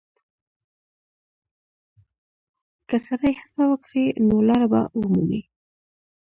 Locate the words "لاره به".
4.47-4.81